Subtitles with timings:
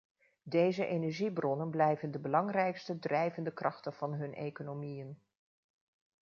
[0.43, 5.19] Deze energiebronnen blijven de belangrijkste drijvende krachten van hun economieën.